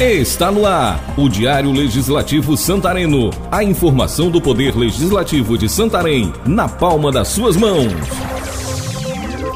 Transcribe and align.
Está 0.00 0.52
no 0.52 0.64
ar 0.64 1.12
o 1.16 1.28
Diário 1.28 1.72
Legislativo 1.72 2.56
Santareno. 2.56 3.30
A 3.50 3.64
informação 3.64 4.30
do 4.30 4.40
Poder 4.40 4.76
Legislativo 4.76 5.58
de 5.58 5.68
Santarém 5.68 6.32
na 6.46 6.68
palma 6.68 7.10
das 7.10 7.26
suas 7.26 7.56
mãos. 7.56 7.92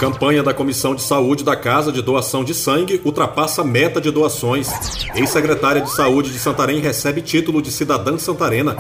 Campanha 0.01 0.43
da 0.43 0.53
Comissão 0.53 0.97
de 0.97 1.03
Saúde 1.03 1.45
da 1.45 1.55
Casa 1.55 1.93
de 1.93 2.03
Doação 2.03 2.43
de 2.43 2.55
Sangue 2.55 3.01
ultrapassa 3.05 3.63
meta 3.63 4.01
de 4.01 4.11
doações. 4.11 4.69
Ex-secretária 5.15 5.81
de 5.81 5.95
Saúde 5.95 6.33
de 6.33 6.41
Santarém 6.41 6.81
recebe 6.81 7.23
título 7.23 7.63
de 7.63 7.71
cidadã 7.71 8.19
santarena. 8.19 8.77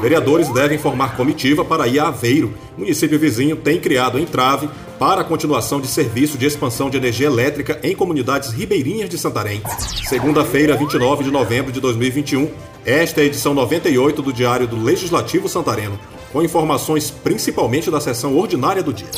Vereadores 0.00 0.48
devem 0.48 0.78
formar 0.78 1.16
comitiva 1.16 1.64
para 1.64 1.86
ir 1.86 2.00
a 2.00 2.08
Aveiro. 2.08 2.52
Município 2.76 3.20
vizinho 3.20 3.54
tem 3.54 3.78
criado 3.78 4.18
entrave 4.18 4.68
para 4.98 5.20
a 5.20 5.24
continuação 5.24 5.80
de 5.80 5.86
serviço 5.86 6.36
de 6.36 6.46
expansão 6.46 6.90
de 6.90 6.96
energia 6.96 7.26
elétrica 7.26 7.78
em 7.82 7.94
comunidades 7.94 8.50
ribeirinhas 8.50 9.08
de 9.08 9.16
Santarém. 9.16 9.62
Segunda-feira, 10.08 10.76
29 10.76 11.24
de 11.24 11.30
novembro 11.30 11.70
de 11.70 11.80
2021, 11.80 12.50
esta 12.84 13.20
é 13.20 13.24
a 13.24 13.26
edição 13.26 13.54
98 13.54 14.20
do 14.20 14.32
Diário 14.32 14.66
do 14.66 14.82
Legislativo 14.82 15.48
Santareno, 15.48 15.98
com 16.32 16.42
informações 16.42 17.10
principalmente 17.10 17.90
da 17.90 18.00
sessão 18.00 18.36
ordinária 18.36 18.82
do 18.82 18.92
dia. 18.92 19.10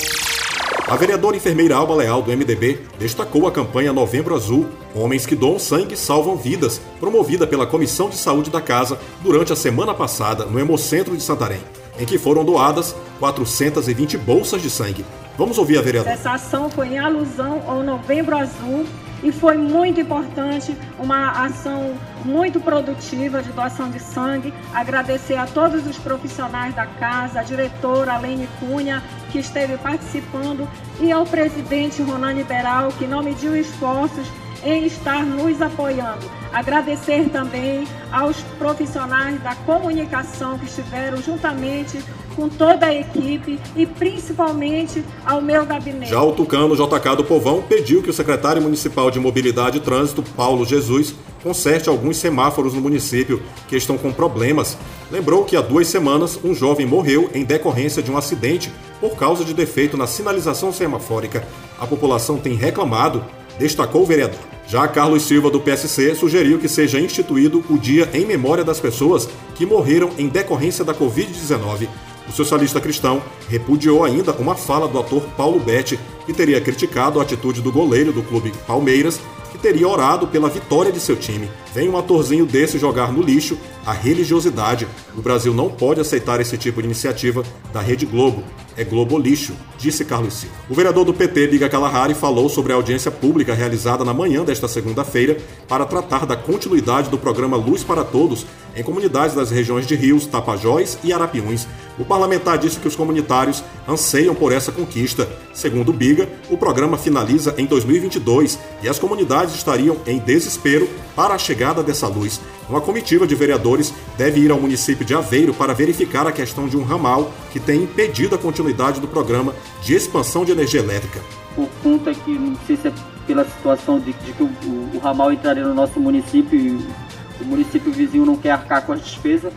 A 0.87 0.97
vereadora 0.97 1.37
enfermeira 1.37 1.77
Alba 1.77 1.95
Leal, 1.95 2.21
do 2.21 2.31
MDB, 2.31 2.81
destacou 2.99 3.47
a 3.47 3.53
campanha 3.53 3.93
Novembro 3.93 4.35
Azul 4.35 4.67
Homens 4.95 5.25
que 5.25 5.37
doam 5.37 5.59
sangue 5.59 5.97
salvam 5.97 6.37
vidas, 6.37 6.81
promovida 6.99 7.47
pela 7.47 7.67
Comissão 7.67 8.11
de 8.11 8.17
Saúde 8.17 8.51
da 8.51 8.61
Casa 8.61 8.99
durante 9.23 9.53
a 9.53 9.57
semana 9.57 9.95
passada 9.95 10.45
no 10.45 10.59
Hemocentro 10.59 11.17
de 11.17 11.23
Santarém, 11.23 11.61
em 11.99 12.05
que 12.05 12.19
foram 12.19 12.45
doadas 12.45 12.95
420 13.21 14.19
bolsas 14.19 14.61
de 14.61 14.69
sangue. 14.69 15.05
Vamos 15.41 15.57
ouvir 15.57 15.79
a 15.79 15.81
vereadora. 15.81 16.13
Essa 16.13 16.33
ação 16.33 16.69
foi 16.69 16.89
em 16.89 16.99
alusão 16.99 17.63
ao 17.67 17.83
Novembro 17.83 18.37
Azul 18.37 18.85
e 19.23 19.33
foi 19.33 19.57
muito 19.57 19.99
importante, 19.99 20.77
uma 20.99 21.31
ação 21.47 21.95
muito 22.27 22.61
produtiva 22.61 23.43
de 23.43 23.51
doação 23.53 23.89
de 23.89 23.99
sangue. 24.01 24.53
Agradecer 24.75 25.37
a 25.37 25.47
todos 25.47 25.87
os 25.87 25.97
profissionais 25.97 26.75
da 26.75 26.85
casa, 26.85 27.41
a 27.41 27.43
diretora 27.43 28.13
Alene 28.13 28.47
Cunha, 28.61 29.03
que 29.33 29.39
esteve 29.39 29.79
participando, 29.79 30.69
e 31.01 31.11
ao 31.11 31.25
presidente 31.25 32.03
Ronani 32.03 32.45
Beral, 32.45 32.91
que 32.99 33.07
não 33.07 33.23
mediu 33.23 33.57
esforços 33.57 34.31
em 34.63 34.85
estar 34.85 35.25
nos 35.25 35.63
apoiando. 35.63 36.31
Agradecer 36.53 37.31
também 37.31 37.89
aos 38.13 38.37
profissionais 38.59 39.43
da 39.43 39.55
comunicação 39.55 40.59
que 40.59 40.67
estiveram 40.67 41.17
juntamente 41.23 41.99
com 42.41 42.49
toda 42.49 42.87
a 42.87 42.95
equipe 42.95 43.61
e 43.77 43.85
principalmente 43.85 45.05
ao 45.27 45.43
meu 45.43 45.67
gabinete. 45.67 46.09
Já 46.11 46.23
o 46.23 46.33
Tucano 46.33 46.75
JK 46.75 47.17
do 47.19 47.25
Povão 47.25 47.63
pediu 47.69 48.03
que 48.03 48.09
o 48.09 48.15
secretário 48.15 48.63
municipal 48.63 49.11
de 49.11 49.21
Mobilidade 49.21 49.77
e 49.77 49.81
Trânsito, 49.81 50.23
Paulo 50.35 50.65
Jesus, 50.65 51.15
conserte 51.43 51.91
alguns 51.91 52.17
semáforos 52.17 52.73
no 52.73 52.81
município 52.81 53.43
que 53.69 53.77
estão 53.77 53.99
com 53.99 54.11
problemas. 54.11 54.79
Lembrou 55.11 55.45
que 55.45 55.55
há 55.55 55.61
duas 55.61 55.87
semanas 55.89 56.41
um 56.43 56.55
jovem 56.55 56.87
morreu 56.87 57.31
em 57.35 57.45
decorrência 57.45 58.03
de 58.03 58.11
um 58.11 58.17
acidente 58.17 58.73
por 59.03 59.17
causa 59.17 59.45
de 59.45 59.53
defeito 59.53 59.99
na 59.99 60.07
sinalização 60.07 60.73
semafórica. 60.73 61.47
A 61.79 61.87
população 61.87 62.39
tem 62.39 62.55
reclamado, 62.55 63.23
destacou 63.59 64.03
o 64.03 64.07
vereador. 64.07 64.41
Já 64.67 64.87
Carlos 64.87 65.25
Silva, 65.25 65.51
do 65.51 65.61
PSC, 65.61 66.15
sugeriu 66.15 66.59
que 66.59 66.69
seja 66.69 67.01
instituído 67.01 67.63
o 67.69 67.77
dia 67.77 68.09
em 68.15 68.25
memória 68.25 68.63
das 68.63 68.79
pessoas 68.79 69.29
que 69.57 69.67
morreram 69.67 70.11
em 70.17 70.29
decorrência 70.29 70.85
da 70.85 70.95
Covid-19. 70.95 71.89
O 72.31 72.33
socialista 72.33 72.81
cristão 72.81 73.21
repudiou 73.49 74.05
ainda 74.05 74.33
uma 74.35 74.55
fala 74.55 74.87
do 74.87 75.01
ator 75.01 75.21
Paulo 75.37 75.59
Betti, 75.59 75.99
que 76.25 76.33
teria 76.33 76.61
criticado 76.61 77.19
a 77.19 77.25
atitude 77.25 77.61
do 77.61 77.73
goleiro 77.73 78.13
do 78.13 78.23
clube 78.23 78.53
Palmeiras, 78.69 79.21
que 79.51 79.59
teria 79.59 79.89
orado 79.89 80.29
pela 80.29 80.49
vitória 80.49 80.93
de 80.93 81.01
seu 81.01 81.17
time. 81.17 81.51
Vem 81.75 81.89
um 81.89 81.99
atorzinho 81.99 82.47
desse 82.47 82.79
jogar 82.79 83.13
no 83.13 83.21
lixo 83.21 83.59
a 83.85 83.93
religiosidade. 83.93 84.87
O 85.17 85.21
Brasil 85.21 85.53
não 85.53 85.69
pode 85.69 86.01
aceitar 86.01 86.41
esse 86.41 86.57
tipo 86.57 86.81
de 86.81 86.87
iniciativa 86.87 87.43
da 87.73 87.81
Rede 87.81 88.07
Globo. 88.07 88.45
É 88.81 88.85
Globo 88.85 89.19
lixo, 89.19 89.53
disse 89.77 90.07
Carlos 90.07 90.33
Silva. 90.33 90.55
O 90.67 90.75
vereador 90.75 91.05
do 91.05 91.13
PT, 91.13 91.49
Biga 91.49 91.69
Kalahari, 91.69 92.15
falou 92.15 92.49
sobre 92.49 92.73
a 92.73 92.77
audiência 92.77 93.11
pública 93.11 93.53
realizada 93.53 94.07
na 94.07 94.15
manhã 94.15 94.43
desta 94.43 94.67
segunda-feira 94.67 95.37
para 95.69 95.85
tratar 95.85 96.25
da 96.25 96.35
continuidade 96.35 97.11
do 97.11 97.19
programa 97.19 97.59
Luz 97.59 97.85
para 97.85 98.05
Todos 98.05 98.47
em 98.75 98.83
comunidades 98.83 99.37
das 99.37 99.51
regiões 99.51 99.87
de 99.87 99.95
Rios, 99.95 100.25
Tapajós 100.25 100.99
e 101.05 101.13
Arapiuns. 101.13 101.69
O 101.99 102.07
parlamentar 102.07 102.57
disse 102.57 102.81
que 102.81 102.89
os 102.89 102.97
comunitários 102.97 103.63
anseiam 103.87 104.35
por 104.35 104.51
essa 104.51 104.73
conquista. 104.73 105.29
Segundo 105.53 105.93
Biga, 105.93 106.27
o 106.49 106.57
programa 106.57 106.97
finaliza 106.97 107.55
em 107.59 107.67
2022 107.67 108.59
e 108.83 108.89
as 108.89 108.99
comunidades 108.99 109.57
estariam 109.57 109.99
em 110.07 110.19
desespero 110.19 110.89
para 111.15 111.35
a 111.35 111.39
chegada 111.39 111.83
dessa 111.83 112.09
luz. 112.09 112.41
Uma 112.71 112.81
comitiva 112.81 113.27
de 113.27 113.35
vereadores 113.35 113.93
deve 114.17 114.39
ir 114.39 114.53
ao 114.53 114.61
município 114.61 115.05
de 115.05 115.13
Aveiro 115.13 115.53
para 115.53 115.75
verificar 115.75 116.25
a 116.29 116.31
questão 116.31 116.69
de 116.69 116.77
um 116.77 116.85
ramal 116.85 117.33
que 117.51 117.59
tem 117.59 117.83
impedido 117.83 118.37
a 118.37 118.39
continuidade 118.39 119.01
do 119.01 119.09
programa 119.09 119.53
de 119.83 119.93
expansão 119.93 120.45
de 120.45 120.53
energia 120.53 120.79
elétrica. 120.79 121.21
Por 121.57 121.69
conta 121.83 122.15
que, 122.15 122.31
não 122.31 122.57
sei 122.69 122.77
se 122.77 122.87
é 122.87 122.93
pela 123.27 123.45
situação 123.45 123.99
de, 123.99 124.13
de 124.13 124.33
que 124.33 124.43
o, 124.45 124.47
o, 124.47 124.91
o, 124.95 124.99
ramal 125.01 125.33
entraria 125.33 125.65
no 125.65 125.75
nosso 125.75 125.99
município 125.99 126.57
e 126.57 127.43
o 127.43 127.45
município 127.45 127.91
vizinho 127.91 128.25
não 128.25 128.37
quer 128.37 128.53
arcar 128.53 128.87
com 128.87 128.93
as 128.93 129.03
despesas. 129.03 129.53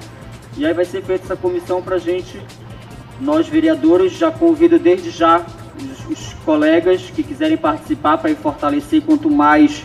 E 0.58 0.66
aí 0.66 0.74
vai 0.74 0.84
ser 0.84 1.04
feita 1.04 1.26
essa 1.26 1.36
comissão 1.36 1.84
para 1.84 1.98
a 1.98 2.00
gente, 2.00 2.42
nós 3.22 3.48
vereadores, 3.48 4.14
já 4.14 4.32
convido 4.32 4.80
desde 4.80 5.12
já 5.12 5.46
os, 5.80 6.18
os 6.18 6.34
colegas 6.44 7.12
que 7.16 7.22
quiserem 7.22 7.58
participar 7.58 8.18
para 8.18 8.36
fortalecer 8.36 9.04
quanto 9.04 9.30
mais 9.30 9.84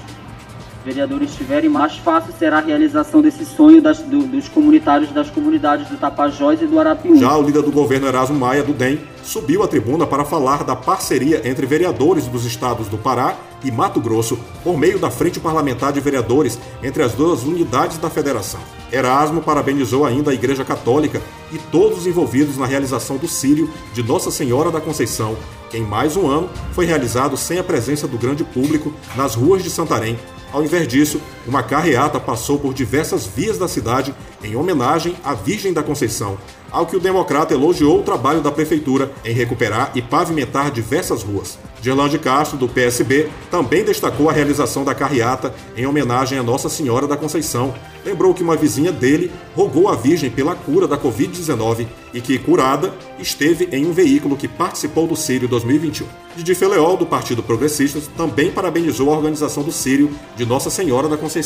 vereadores 0.88 1.34
tiverem, 1.34 1.68
mais 1.68 1.98
fácil 1.98 2.32
será 2.38 2.58
a 2.58 2.60
realização 2.60 3.20
desse 3.20 3.44
sonho 3.44 3.82
das, 3.82 3.98
do, 3.98 4.22
dos 4.22 4.48
comunitários 4.48 5.10
das 5.10 5.28
comunidades 5.28 5.86
do 5.88 5.98
Tapajós 5.98 6.62
e 6.62 6.66
do 6.66 6.78
Arapiú. 6.80 7.16
Já 7.16 7.36
o 7.36 7.42
líder 7.42 7.62
do 7.62 7.70
governo 7.70 8.06
Erasmo 8.06 8.38
Maia, 8.38 8.62
do 8.62 8.72
DEM, 8.72 8.98
subiu 9.22 9.62
à 9.62 9.68
tribuna 9.68 10.06
para 10.06 10.24
falar 10.24 10.64
da 10.64 10.74
parceria 10.74 11.46
entre 11.46 11.66
vereadores 11.66 12.26
dos 12.26 12.46
estados 12.46 12.88
do 12.88 12.96
Pará 12.96 13.36
e 13.62 13.70
Mato 13.70 14.00
Grosso 14.00 14.38
por 14.64 14.78
meio 14.78 14.98
da 14.98 15.10
Frente 15.10 15.38
Parlamentar 15.38 15.92
de 15.92 16.00
Vereadores 16.00 16.58
entre 16.82 17.02
as 17.02 17.12
duas 17.12 17.42
unidades 17.42 17.98
da 17.98 18.08
federação. 18.08 18.60
Erasmo 18.90 19.42
parabenizou 19.42 20.06
ainda 20.06 20.30
a 20.30 20.34
Igreja 20.34 20.64
Católica 20.64 21.20
e 21.52 21.58
todos 21.70 21.98
os 21.98 22.06
envolvidos 22.06 22.56
na 22.56 22.64
realização 22.64 23.18
do 23.18 23.28
Sírio 23.28 23.68
de 23.92 24.02
Nossa 24.02 24.30
Senhora 24.30 24.70
da 24.70 24.80
Conceição, 24.80 25.36
que 25.70 25.76
em 25.76 25.82
mais 25.82 26.16
um 26.16 26.26
ano 26.26 26.48
foi 26.72 26.86
realizado 26.86 27.36
sem 27.36 27.58
a 27.58 27.64
presença 27.64 28.08
do 28.08 28.16
grande 28.16 28.42
público 28.42 28.94
nas 29.14 29.34
ruas 29.34 29.62
de 29.62 29.68
Santarém, 29.68 30.18
ao 30.52 30.62
invés 30.62 30.88
disso, 30.88 31.20
uma 31.48 31.62
carreata 31.62 32.20
passou 32.20 32.58
por 32.58 32.74
diversas 32.74 33.26
vias 33.26 33.56
da 33.56 33.66
cidade 33.66 34.14
em 34.44 34.54
homenagem 34.54 35.16
à 35.24 35.32
Virgem 35.32 35.72
da 35.72 35.82
Conceição, 35.82 36.36
ao 36.70 36.86
que 36.86 36.94
o 36.94 37.00
democrata 37.00 37.54
elogiou 37.54 38.00
o 38.00 38.02
trabalho 38.02 38.42
da 38.42 38.52
prefeitura 38.52 39.10
em 39.24 39.32
recuperar 39.32 39.90
e 39.94 40.02
pavimentar 40.02 40.70
diversas 40.70 41.22
ruas. 41.22 41.58
Gerlande 41.80 42.18
Castro, 42.18 42.58
do 42.58 42.68
PSB, 42.68 43.30
também 43.50 43.84
destacou 43.84 44.28
a 44.28 44.32
realização 44.32 44.84
da 44.84 44.94
carreata 44.94 45.54
em 45.76 45.86
homenagem 45.86 46.38
a 46.38 46.42
Nossa 46.42 46.68
Senhora 46.68 47.06
da 47.06 47.16
Conceição. 47.16 47.74
Lembrou 48.04 48.34
que 48.34 48.42
uma 48.42 48.56
vizinha 48.56 48.92
dele 48.92 49.30
rogou 49.54 49.88
à 49.88 49.94
Virgem 49.94 50.30
pela 50.30 50.54
cura 50.54 50.88
da 50.88 50.98
Covid-19 50.98 51.86
e 52.12 52.20
que, 52.20 52.38
curada, 52.38 52.92
esteve 53.18 53.68
em 53.70 53.86
um 53.86 53.92
veículo 53.92 54.36
que 54.36 54.48
participou 54.48 55.06
do 55.06 55.14
Sírio 55.16 55.48
2021. 55.48 56.06
Didi 56.36 56.54
Feleol, 56.54 56.96
do 56.96 57.06
Partido 57.06 57.42
Progressista, 57.42 58.00
também 58.16 58.50
parabenizou 58.50 59.12
a 59.12 59.16
organização 59.16 59.62
do 59.62 59.72
Sírio 59.72 60.10
de 60.36 60.44
Nossa 60.44 60.70
Senhora 60.70 61.08
da 61.08 61.16
Conceição. 61.16 61.37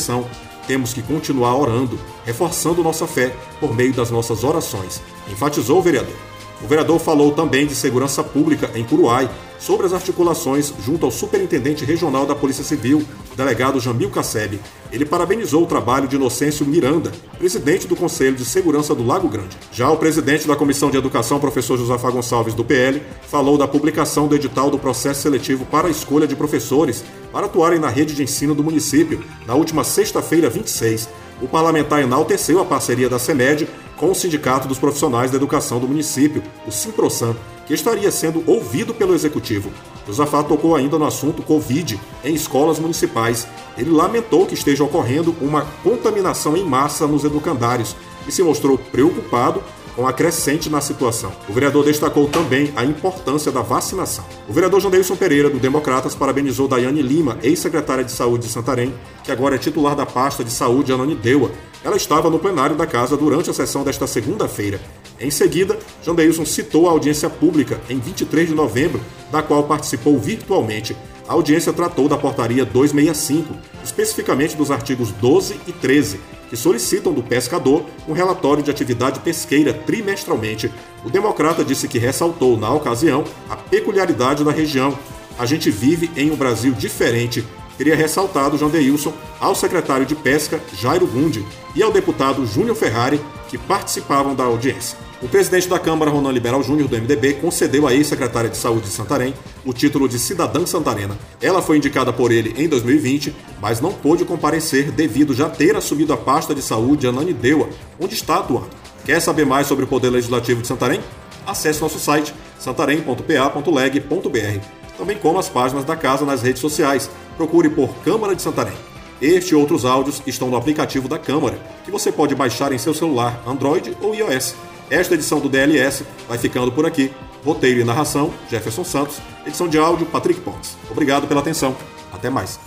Temos 0.67 0.93
que 0.93 1.01
continuar 1.01 1.55
orando, 1.55 1.99
reforçando 2.25 2.83
nossa 2.83 3.05
fé 3.05 3.35
por 3.59 3.75
meio 3.75 3.93
das 3.93 4.09
nossas 4.09 4.43
orações, 4.43 5.01
enfatizou 5.29 5.79
o 5.79 5.81
vereador. 5.81 6.32
O 6.61 6.67
vereador 6.67 6.99
falou 6.99 7.31
também 7.31 7.65
de 7.65 7.75
segurança 7.75 8.23
pública 8.23 8.69
em 8.75 8.83
Curuai, 8.83 9.29
sobre 9.63 9.85
as 9.85 9.93
articulações 9.93 10.73
junto 10.85 11.05
ao 11.05 11.11
superintendente 11.11 11.85
regional 11.85 12.25
da 12.25 12.35
Polícia 12.35 12.65
Civil, 12.65 13.01
delegado 13.33 13.79
Jamil 13.79 14.09
Casseb. 14.09 14.59
Ele 14.91 15.05
parabenizou 15.05 15.63
o 15.63 15.65
trabalho 15.65 16.05
de 16.05 16.17
Inocêncio 16.17 16.65
Miranda, 16.65 17.13
presidente 17.37 17.87
do 17.87 17.95
Conselho 17.95 18.35
de 18.35 18.43
Segurança 18.43 18.93
do 18.93 19.07
Lago 19.07 19.29
Grande. 19.29 19.57
Já 19.71 19.89
o 19.89 19.95
presidente 19.95 20.45
da 20.45 20.55
Comissão 20.55 20.91
de 20.91 20.97
Educação, 20.97 21.39
professor 21.39 21.77
Josafá 21.77 22.11
Gonçalves, 22.11 22.53
do 22.53 22.65
PL, 22.65 23.01
falou 23.29 23.57
da 23.57 23.65
publicação 23.65 24.27
do 24.27 24.35
edital 24.35 24.69
do 24.69 24.77
processo 24.77 25.21
seletivo 25.21 25.65
para 25.65 25.87
a 25.87 25.91
escolha 25.91 26.27
de 26.27 26.35
professores 26.35 27.01
para 27.31 27.45
atuarem 27.45 27.79
na 27.79 27.87
rede 27.87 28.13
de 28.13 28.21
ensino 28.21 28.53
do 28.53 28.63
município, 28.63 29.23
na 29.47 29.55
última 29.55 29.85
sexta-feira, 29.85 30.49
26. 30.49 31.07
O 31.41 31.47
parlamentar 31.47 32.01
enalteceu 32.01 32.59
a 32.59 32.65
parceria 32.65 33.09
da 33.09 33.17
CEMED 33.17 33.67
com 33.97 34.11
o 34.11 34.15
Sindicato 34.15 34.67
dos 34.67 34.79
Profissionais 34.79 35.31
da 35.31 35.37
Educação 35.37 35.79
do 35.79 35.87
município, 35.87 36.43
o 36.67 36.71
Simprosan, 36.71 37.35
que 37.65 37.73
estaria 37.73 38.11
sendo 38.11 38.43
ouvido 38.45 38.93
pelo 38.93 39.13
executivo. 39.13 39.71
Josafá 40.05 40.43
tocou 40.43 40.75
ainda 40.75 40.97
no 40.99 41.05
assunto 41.05 41.41
Covid 41.41 41.99
em 42.23 42.33
escolas 42.33 42.79
municipais. 42.79 43.47
Ele 43.77 43.89
lamentou 43.89 44.45
que 44.45 44.53
esteja 44.53 44.83
ocorrendo 44.83 45.35
uma 45.39 45.65
contaminação 45.83 46.57
em 46.57 46.63
massa 46.63 47.07
nos 47.07 47.23
educandários 47.23 47.95
e 48.27 48.31
se 48.31 48.43
mostrou 48.43 48.77
preocupado 48.77 49.63
com 49.95 50.07
a 50.07 50.13
crescente 50.13 50.69
na 50.69 50.81
situação. 50.81 51.31
O 51.47 51.53
vereador 51.53 51.85
destacou 51.85 52.27
também 52.27 52.71
a 52.75 52.83
importância 52.83 53.51
da 53.51 53.61
vacinação. 53.61 54.25
O 54.47 54.53
vereador 54.53 54.79
Jandeilson 54.79 55.15
Pereira, 55.15 55.49
do 55.49 55.59
Democratas, 55.59 56.15
parabenizou 56.15 56.67
Daiane 56.67 57.01
Lima, 57.01 57.37
ex-secretária 57.43 58.03
de 58.03 58.11
Saúde 58.11 58.47
de 58.47 58.51
Santarém, 58.51 58.93
que 59.23 59.31
agora 59.31 59.55
é 59.55 59.57
titular 59.57 59.95
da 59.95 60.05
pasta 60.05 60.43
de 60.43 60.51
saúde 60.51 60.91
Ananindeua. 60.91 61.51
Ela 61.83 61.97
estava 61.97 62.29
no 62.29 62.39
plenário 62.39 62.75
da 62.75 62.87
casa 62.87 63.17
durante 63.17 63.49
a 63.49 63.53
sessão 63.53 63.83
desta 63.83 64.07
segunda-feira. 64.07 64.79
Em 65.19 65.29
seguida, 65.29 65.77
Jandeilson 66.01 66.45
citou 66.45 66.87
a 66.87 66.91
audiência 66.91 67.29
pública 67.29 67.79
em 67.89 67.99
23 67.99 68.49
de 68.49 68.55
novembro, 68.55 69.01
da 69.31 69.41
qual 69.41 69.63
participou 69.63 70.17
virtualmente 70.17 70.95
a 71.27 71.33
audiência 71.33 71.71
tratou 71.71 72.09
da 72.09 72.17
Portaria 72.17 72.65
265, 72.65 73.53
especificamente 73.83 74.55
dos 74.55 74.71
artigos 74.71 75.11
12 75.11 75.59
e 75.67 75.71
13, 75.71 76.19
que 76.49 76.57
solicitam 76.57 77.13
do 77.13 77.23
pescador 77.23 77.85
um 78.07 78.13
relatório 78.13 78.61
de 78.61 78.69
atividade 78.69 79.19
pesqueira 79.21 79.73
trimestralmente. 79.73 80.71
O 81.05 81.09
democrata 81.09 81.63
disse 81.63 81.87
que 81.87 81.97
ressaltou, 81.97 82.57
na 82.57 82.71
ocasião, 82.71 83.23
a 83.49 83.55
peculiaridade 83.55 84.43
da 84.43 84.51
região. 84.51 84.97
A 85.39 85.45
gente 85.45 85.71
vive 85.71 86.11
em 86.15 86.29
um 86.29 86.35
Brasil 86.35 86.73
diferente, 86.73 87.43
teria 87.77 87.95
ressaltado 87.95 88.57
João 88.57 88.69
Deilson 88.69 89.13
ao 89.39 89.55
secretário 89.55 90.05
de 90.05 90.15
Pesca, 90.15 90.61
Jairo 90.79 91.07
Gundi, 91.07 91.43
e 91.75 91.81
ao 91.81 91.91
deputado 91.91 92.45
Júnior 92.45 92.75
Ferrari, 92.75 93.19
que 93.49 93.57
participavam 93.57 94.35
da 94.35 94.43
audiência. 94.43 94.97
O 95.23 95.27
presidente 95.29 95.69
da 95.69 95.79
Câmara, 95.79 96.11
Ronan 96.11 96.33
Liberal 96.33 96.61
Júnior, 96.61 96.89
do 96.89 96.97
MDB, 96.97 97.35
concedeu 97.35 97.87
à 97.87 97.93
ex-secretária 97.93 98.49
de 98.49 98.57
Saúde 98.57 98.87
de 98.87 98.89
Santarém 98.89 99.33
o 99.63 99.71
título 99.71 100.09
de 100.09 100.19
cidadã 100.19 100.65
santarena. 100.65 101.17
Ela 101.41 101.61
foi 101.61 101.77
indicada 101.77 102.11
por 102.11 102.29
ele 102.29 102.53
em 102.61 102.67
2020, 102.67 103.33
mas 103.61 103.79
não 103.79 103.93
pôde 103.93 104.25
comparecer 104.25 104.91
devido 104.91 105.33
já 105.33 105.49
ter 105.49 105.77
assumido 105.77 106.11
a 106.11 106.17
pasta 106.17 106.53
de 106.53 106.61
saúde 106.61 107.07
Ananindeua, 107.07 107.69
onde 107.97 108.15
está 108.15 108.39
atuando. 108.39 108.67
Quer 109.05 109.21
saber 109.21 109.45
mais 109.45 109.65
sobre 109.65 109.85
o 109.85 109.87
Poder 109.87 110.09
Legislativo 110.09 110.61
de 110.61 110.67
Santarém? 110.67 110.99
Acesse 111.47 111.79
nosso 111.79 111.99
site 111.99 112.33
santarém.pa.leg.br, 112.59 114.59
também 114.97 115.17
como 115.17 115.39
as 115.39 115.47
páginas 115.47 115.85
da 115.85 115.95
casa 115.95 116.25
nas 116.25 116.41
redes 116.41 116.59
sociais. 116.59 117.09
Procure 117.37 117.69
por 117.69 117.95
Câmara 118.03 118.35
de 118.35 118.41
Santarém. 118.41 118.75
Este 119.21 119.53
e 119.53 119.55
outros 119.55 119.85
áudios 119.85 120.21
estão 120.27 120.49
no 120.49 120.57
aplicativo 120.57 121.07
da 121.07 121.17
Câmara, 121.17 121.57
que 121.85 121.91
você 121.91 122.11
pode 122.11 122.35
baixar 122.35 122.73
em 122.73 122.77
seu 122.77 122.93
celular 122.93 123.41
Android 123.47 123.95
ou 124.01 124.13
iOS. 124.13 124.53
Esta 124.93 125.15
edição 125.15 125.39
do 125.39 125.49
DLS 125.49 126.05
vai 126.29 126.37
ficando 126.37 126.71
por 126.71 126.85
aqui. 126.85 127.11
Roteiro 127.43 127.79
e 127.79 127.83
narração, 127.83 128.31
Jefferson 128.47 128.83
Santos. 128.83 129.17
Edição 129.43 129.67
de 129.67 129.79
áudio, 129.79 130.05
Patrick 130.05 130.39
Pontes. 130.41 130.77
Obrigado 130.87 131.27
pela 131.27 131.41
atenção. 131.41 131.75
Até 132.13 132.29
mais. 132.29 132.59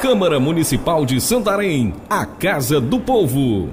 Câmara 0.00 0.38
Municipal 0.38 1.04
de 1.04 1.20
Santarém, 1.20 1.92
a 2.08 2.24
Casa 2.24 2.80
do 2.80 3.00
Povo. 3.00 3.68